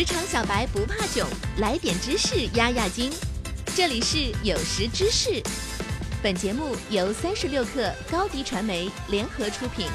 [0.00, 3.12] 职场小白不怕囧，来点知识压压惊。
[3.76, 5.42] 这里是有识知识，
[6.22, 9.86] 本节目由三十六克高低传媒联合出品。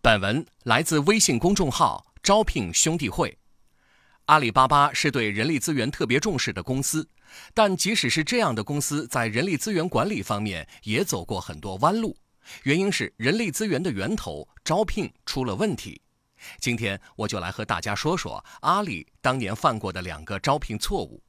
[0.00, 3.36] 本文来自微信公众号“招聘兄弟会”。
[4.24, 7.06] 阿里巴巴是对人力资源特别重视的公司，
[7.52, 12.16] 但即使是这样的公司，在人力资源管理方面也走过很多弯路。
[12.62, 16.00] 原因是人力资源的源头招聘出了问题。
[16.58, 21.22] 今天我就来和大家说说阿里当年犯过的两个招聘错误：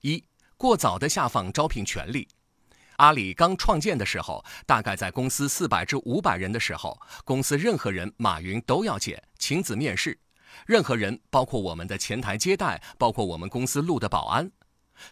[0.00, 0.24] 一、
[0.56, 2.28] 过早的下放招聘权利。
[2.98, 10.16] 阿里刚创建的时候，大概在公司四百至五百人的时候，公司任何人马云都要见，亲自面试。
[10.64, 14.48] 任何人，包括我们的前台接待，包括我们公司录的保安。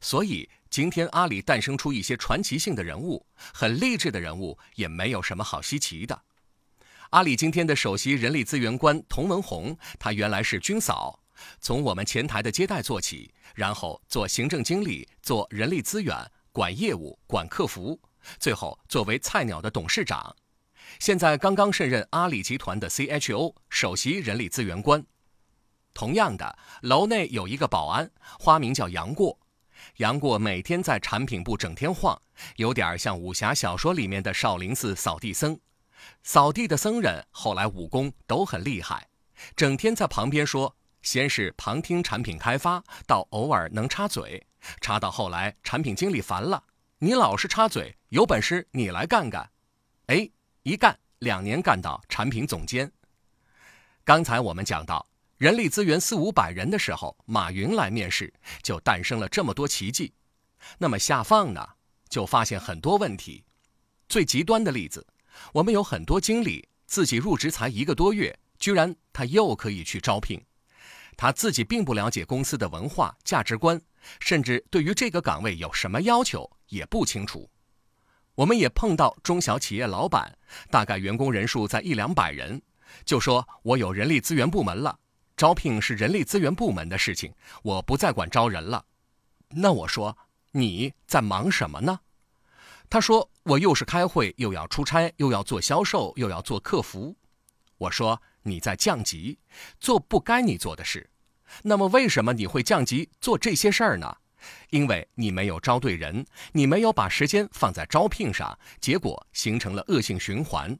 [0.00, 6.22] 所以，今天阿里诞生出一些传奇性的人物，很励志的人物，也没有什么好稀奇的。
[7.10, 11.20] 阿里今天的首席人力资源官童文红，他原来是军嫂，
[11.60, 16.16] 从我们前台的接待做起，然后做行政经理，做人力资源。
[16.54, 17.98] 管业务、管客服，
[18.38, 20.36] 最后作为菜鸟的董事长，
[20.98, 25.02] 现在刚刚胜任阿里集团的 CHO 首席人力资源官。
[25.94, 29.38] 同样的，楼内有一个保安，花名叫杨过。
[29.96, 32.20] 杨过每天在产品部整天晃，
[32.56, 35.58] 有点像武侠小说里面的少林寺扫地僧。
[36.22, 39.08] 扫地的僧人后来武功都很厉害，
[39.54, 44.46] 整天在旁边说，先是旁听产品开发，到偶尔能插嘴。
[44.80, 46.62] 插到后来，产品经理烦了，
[46.98, 49.50] 你老是插嘴，有本事你来干干。
[50.06, 50.28] 哎，
[50.62, 52.90] 一干两年干到产品总监。
[54.04, 55.06] 刚才我们讲到
[55.42, 60.14] 人力资源四五百人的时候，马云来面试，就诞生了这么多奇迹。
[60.78, 61.68] 那么下放呢，
[62.08, 63.42] 就发现很多问题。
[64.08, 65.04] 最极端的例子，
[65.52, 70.40] 我们有很多经理自己入职才一个多月，居然他又可以去招聘。
[71.16, 73.82] 他自己并不了解公司的文化价值观，
[74.20, 77.50] 甚至对于这个岗位有什么要求也不清楚。
[78.36, 80.38] 我们也碰到中小企业老板，
[80.70, 82.62] 大概员工人数在一两百人，
[83.04, 84.96] 就说我有人力资源部门了，
[85.42, 88.84] 招聘是人力资源部门的事情，我不再管招人了。
[89.48, 90.16] 那我说
[90.52, 91.98] 你在忙什么呢？
[92.88, 97.16] 他说我又是开会，又要出差，又要做销售，又要做客服。
[97.76, 98.22] 我说。
[98.44, 99.38] 你在降级，
[99.80, 101.10] 做不该你做的事。
[101.62, 104.16] 那么，为什么你会降级做这些事儿呢？
[104.70, 110.76] 因为你没有招对人，你没有把时间放在招聘上，结果形成了恶性循环。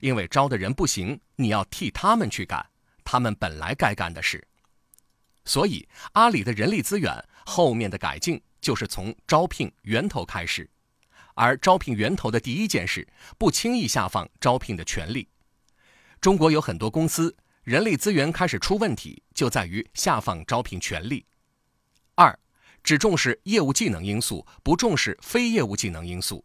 [0.00, 2.69] 因为招的人不行，你要替他们去干
[3.04, 4.46] 他们本来该干的事。
[5.44, 10.68] 所以，阿里的人力资源后面的改进就是从招聘源头开始，
[11.34, 15.28] 而招聘源头的第一件事，不轻易下放招聘的权利。
[16.20, 21.26] 中国有很多公司人力资源开始出问题，就在于下放招聘权利。
[22.14, 22.38] 二，
[22.84, 26.44] 只重视业务技能因素，不重视非业务技能因素。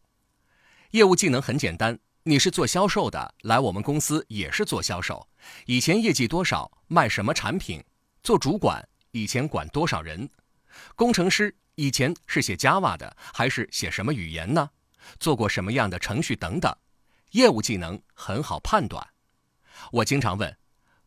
[0.91, 5.27] 业务技能很简单，你是做销售的，来我们公司也是做销售。
[5.65, 7.83] 以前业绩多少，卖什么产品？
[8.23, 10.29] 做主管以前管多少人？
[10.95, 14.69] 工程师以前是写 Java 的，还是写什么语言呢？
[15.19, 16.75] 做过什么样的程序等等？
[17.31, 19.05] 业务技能很好判断。
[19.91, 20.57] 我经常问，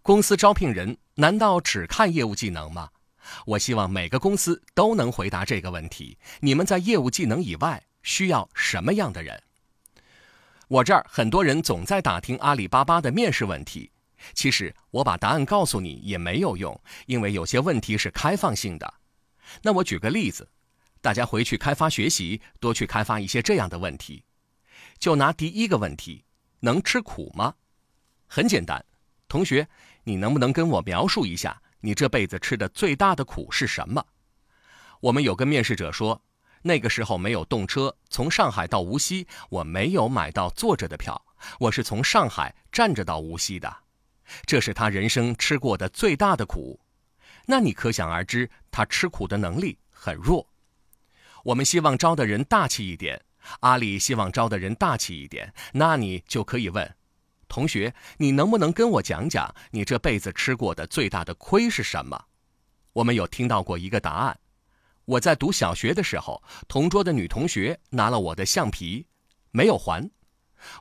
[0.03, 2.91] 公司招聘人难道只看业务技能吗？
[3.45, 6.17] 我希望每个公司都能回答这个问题。
[6.41, 9.43] 你们在业务技能以外需要什么样的人？
[10.69, 13.91] 我这儿很多人总在打听阿里巴巴的面试问题，
[14.35, 18.95] 其实我把答案告诉你也没有用，因为有些问题是开放性的。
[19.63, 20.49] 那我举个例子，
[21.01, 24.25] 大家回去开发学习，多去开发一些这样的问题。
[24.99, 26.25] 就拿第一个问题，
[26.61, 27.55] 能吃苦吗？
[28.27, 28.85] 很简单，
[29.29, 29.67] 同学，
[30.05, 34.05] 你能不能跟我描述一下你这辈子吃的最大的苦是什么？
[35.01, 36.21] 我们有个面试者说，
[36.63, 41.25] 那个时候没有动车，从上海到无锡，我没有买到坐着的票，
[41.61, 43.75] 我是从上海站着到无锡的，
[44.47, 46.79] 这是他人生吃过的最大的苦。
[47.47, 50.49] 那你可想而知，他吃苦的能力很弱。
[51.45, 53.21] 我们希望招的人大气一点，
[53.61, 56.95] 阿里希望招的人大气一点，那你就可以问。
[57.49, 62.27] 同学，你能不能跟我讲讲你这辈子吃过的最大的亏是什么？
[62.93, 64.39] 我们有听到过一个答案：
[65.07, 69.07] 我在读小学的时候，同桌的女同学拿了我的橡皮，
[69.53, 70.11] 没有还。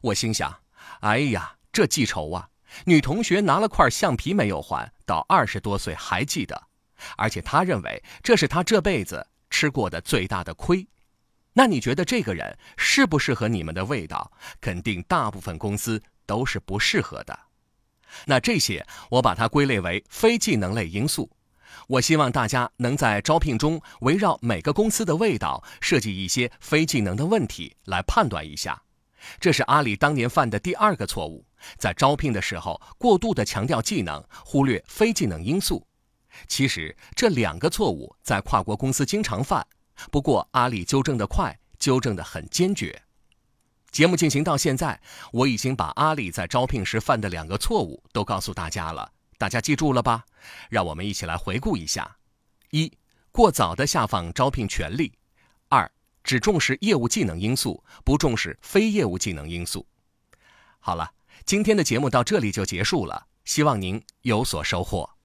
[0.01, 0.53] 我心想：
[0.99, 2.49] 哎呀，这记仇啊！
[2.85, 6.61] 女同学拿了块橡皮没有还，到二十多岁还记得，
[7.17, 10.87] 而且她认为这是她这辈子吃过的最大的亏。
[11.53, 14.31] 那你觉得这个人适不适合你们的味道？
[14.61, 16.01] 肯定大部分公司。
[16.27, 17.39] 都是不适合的。
[18.25, 21.31] 那这些我把它归类为非技能类因素。
[21.87, 28.83] 我希望大家能在招聘中围绕每个公司的味道设计一些非技能的问题来判断一下。
[29.39, 31.45] 这是阿里当年犯的第二个错误，
[31.77, 35.85] 在招聘的时候过度的强调技能，忽略非技能因素。
[36.47, 39.65] 其实这两个错误在跨国公司经常犯，
[40.11, 43.01] 不过阿里纠正得快，纠正得很坚决。
[43.89, 44.99] 节目进行到现在，
[45.31, 50.25] 我已经把阿里在招聘时犯的两个错误都告诉大家了，大家记住了吧？
[50.69, 52.17] 让我们一起来回顾一下：
[52.69, 52.91] 一、
[53.31, 55.13] 过早的下放招聘权利；
[55.69, 55.89] 二、
[56.27, 59.87] 只重视业务技能因素，不重视非业务技能因素。
[60.77, 61.09] 好了，
[61.45, 65.09] 今天的节目到这里就结束了，希望您有所收获。